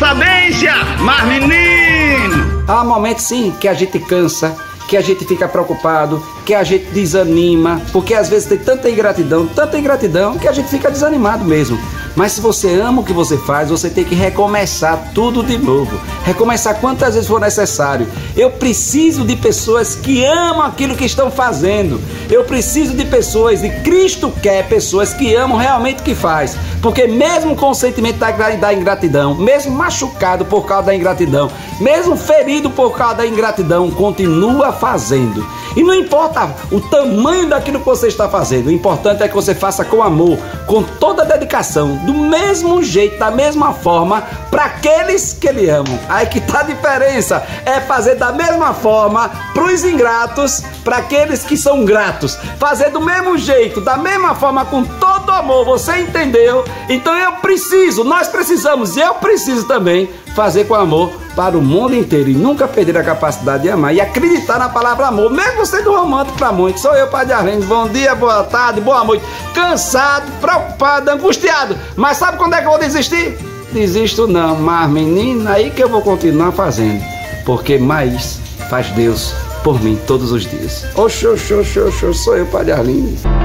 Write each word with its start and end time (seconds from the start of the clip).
sabência, 0.00 0.72
mas 1.00 1.28
menino! 1.28 2.64
Há 2.66 2.82
momentos 2.82 3.26
sim 3.26 3.52
que 3.60 3.68
a 3.68 3.74
gente 3.74 3.98
cansa, 3.98 4.56
que 4.88 4.96
a 4.96 5.02
gente 5.02 5.26
fica 5.26 5.46
preocupado, 5.46 6.24
que 6.46 6.54
a 6.54 6.64
gente 6.64 6.86
desanima, 6.86 7.82
porque 7.92 8.14
às 8.14 8.30
vezes 8.30 8.48
tem 8.48 8.56
tanta 8.56 8.88
ingratidão, 8.88 9.46
tanta 9.46 9.78
ingratidão, 9.78 10.38
que 10.38 10.48
a 10.48 10.52
gente 10.52 10.70
fica 10.70 10.90
desanimado 10.90 11.44
mesmo. 11.44 11.78
Mas 12.16 12.32
se 12.32 12.40
você 12.40 12.80
ama 12.80 13.02
o 13.02 13.04
que 13.04 13.12
você 13.12 13.36
faz, 13.36 13.68
você 13.68 13.90
tem 13.90 14.02
que 14.02 14.14
recomeçar 14.14 15.12
tudo 15.14 15.42
de 15.42 15.58
novo. 15.58 16.00
Recomeçar 16.24 16.80
quantas 16.80 17.14
vezes 17.14 17.28
for 17.28 17.38
necessário. 17.38 18.08
Eu 18.40 18.50
preciso 18.52 19.22
de 19.22 19.36
pessoas 19.36 19.94
que 19.94 20.24
amam 20.24 20.62
aquilo 20.62 20.96
que 20.96 21.04
estão 21.04 21.30
fazendo. 21.30 22.00
Eu 22.30 22.42
preciso 22.42 22.96
de 22.96 23.04
pessoas, 23.04 23.62
e 23.62 23.68
Cristo 23.68 24.32
quer 24.42 24.66
pessoas 24.66 25.12
que 25.12 25.34
amam 25.34 25.58
realmente 25.58 26.00
o 26.00 26.02
que 26.02 26.14
faz. 26.14 26.56
Porque 26.80 27.06
mesmo 27.06 27.54
com 27.54 27.68
o 27.68 27.74
sentimento 27.74 28.16
da 28.16 28.72
ingratidão, 28.72 29.34
mesmo 29.34 29.72
machucado 29.72 30.46
por 30.46 30.64
causa 30.64 30.86
da 30.86 30.94
ingratidão, 30.94 31.50
mesmo 31.78 32.16
ferido 32.16 32.70
por 32.70 32.96
causa 32.96 33.16
da 33.16 33.26
ingratidão, 33.26 33.90
continua 33.90 34.72
fazendo. 34.72 35.46
E 35.76 35.82
não 35.82 35.94
importa 35.94 36.50
o 36.72 36.80
tamanho 36.80 37.48
daquilo 37.48 37.78
que 37.78 37.86
você 37.86 38.08
está 38.08 38.28
fazendo, 38.28 38.68
o 38.68 38.72
importante 38.72 39.22
é 39.22 39.28
que 39.28 39.34
você 39.34 39.54
faça 39.54 39.84
com 39.84 40.02
amor, 40.02 40.38
com 40.66 40.82
toda 40.82 41.22
a 41.22 41.26
dedicação, 41.26 41.96
do 42.06 42.14
mesmo 42.14 42.82
jeito, 42.82 43.18
da 43.18 43.30
mesma 43.30 43.72
forma, 43.72 44.22
para 44.50 44.64
aqueles 44.64 45.32
que 45.32 45.52
lhe 45.52 45.68
amam. 45.68 45.98
Aí 46.08 46.26
que 46.26 46.40
tá 46.40 46.60
a 46.60 46.64
diferença, 46.64 47.46
é 47.64 47.80
fazer 47.80 48.16
da 48.30 48.32
mesma 48.32 48.72
forma 48.72 49.28
para 49.52 49.64
os 49.64 49.84
ingratos, 49.84 50.62
para 50.84 50.98
aqueles 50.98 51.42
que 51.42 51.56
são 51.56 51.84
gratos. 51.84 52.36
Fazer 52.58 52.90
do 52.90 53.00
mesmo 53.00 53.36
jeito, 53.36 53.80
da 53.80 53.96
mesma 53.96 54.36
forma, 54.36 54.64
com 54.64 54.84
todo 54.84 55.32
amor, 55.32 55.64
você 55.64 55.98
entendeu? 55.98 56.64
Então 56.88 57.12
eu 57.12 57.32
preciso, 57.32 58.04
nós 58.04 58.28
precisamos, 58.28 58.96
e 58.96 59.00
eu 59.00 59.14
preciso 59.14 59.66
também 59.66 60.08
fazer 60.36 60.64
com 60.64 60.76
amor 60.76 61.10
para 61.34 61.58
o 61.58 61.62
mundo 61.62 61.94
inteiro 61.94 62.30
e 62.30 62.34
nunca 62.34 62.68
perder 62.68 62.96
a 62.98 63.02
capacidade 63.02 63.64
de 63.64 63.70
amar 63.70 63.92
e 63.92 64.00
acreditar 64.00 64.58
na 64.58 64.68
palavra 64.68 65.08
amor, 65.08 65.30
mesmo 65.30 65.66
sendo 65.66 65.92
romântico 65.92 66.38
para 66.38 66.52
muitos. 66.52 66.82
Sou 66.82 66.94
eu, 66.94 67.08
Padre 67.08 67.32
Arlindo. 67.32 67.66
Bom 67.66 67.88
dia, 67.88 68.14
boa 68.14 68.44
tarde, 68.44 68.80
boa 68.80 69.02
noite. 69.02 69.24
Cansado, 69.52 70.30
preocupado, 70.40 71.10
angustiado. 71.10 71.76
Mas 71.96 72.16
sabe 72.16 72.38
quando 72.38 72.54
é 72.54 72.60
que 72.60 72.66
eu 72.66 72.70
vou 72.70 72.78
desistir? 72.78 73.36
Desisto 73.72 74.28
não, 74.28 74.56
mas 74.56 74.88
menina, 74.88 75.52
aí 75.52 75.70
que 75.70 75.82
eu 75.82 75.88
vou 75.88 76.00
continuar 76.00 76.52
fazendo. 76.52 77.19
Porque 77.50 77.78
mais 77.78 78.40
faz 78.70 78.90
Deus 78.90 79.34
por 79.64 79.82
mim 79.82 79.98
todos 80.06 80.30
os 80.30 80.46
dias. 80.46 80.86
Oxô, 80.94 81.32
oxô, 81.32 81.58
oxô, 81.58 81.88
oxô, 81.88 82.14
sou 82.14 82.36
eu, 82.36 82.46
Padre 82.46 82.70
Arlindo. 82.70 83.39